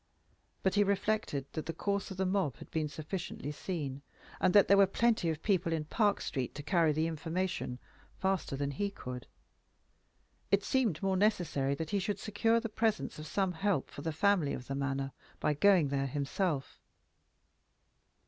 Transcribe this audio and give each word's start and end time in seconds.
But 0.63 0.73
he 0.73 0.83
reflected 0.83 1.45
that 1.51 1.67
the 1.67 1.73
course 1.73 2.09
of 2.09 2.17
the 2.17 2.25
mob 2.25 2.57
had 2.57 2.71
been 2.71 2.87
sufficiently 2.89 3.51
seen, 3.51 4.01
and 4.39 4.51
that 4.55 4.67
there 4.67 4.75
were 4.77 4.87
plenty 4.87 5.29
of 5.29 5.43
people 5.43 5.71
in 5.71 5.85
Park 5.85 6.21
Street 6.21 6.55
to 6.55 6.63
carry 6.63 6.91
the 6.91 7.05
information 7.05 7.77
faster 8.17 8.55
than 8.55 8.71
he 8.71 8.89
could. 8.89 9.27
It 10.49 10.63
seemed 10.63 11.03
more 11.03 11.17
necessary 11.17 11.75
that 11.75 11.91
he 11.91 11.99
should 11.99 12.17
secure 12.17 12.59
the 12.59 12.67
presence 12.67 13.19
of 13.19 13.27
some 13.27 13.51
help 13.51 13.91
for 13.91 14.01
the 14.01 14.11
family 14.11 14.55
at 14.55 14.65
the 14.65 14.73
Manor 14.73 15.11
by 15.39 15.53
going 15.53 15.89
there 15.89 16.07
himself. 16.07 16.81